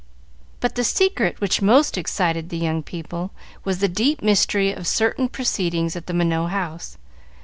But 0.61 0.73
the 0.73 0.83
secret 0.83 1.39
which 1.39 1.61
most 1.61 1.95
excited 1.95 2.49
the 2.49 2.57
young 2.57 2.81
people 2.81 3.29
was 3.63 3.77
the 3.81 3.87
deep 3.87 4.23
mystery 4.23 4.71
of 4.73 4.87
certain 4.87 5.29
proceedings 5.29 5.95
at 5.95 6.07
the 6.07 6.13
Minot 6.15 6.49
house. 6.49 6.97